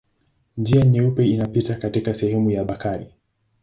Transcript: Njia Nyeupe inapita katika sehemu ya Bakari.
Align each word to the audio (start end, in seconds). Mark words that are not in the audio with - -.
Njia 0.57 0.81
Nyeupe 0.83 1.25
inapita 1.25 1.75
katika 1.75 2.13
sehemu 2.13 2.51
ya 2.51 2.63
Bakari. 2.63 3.13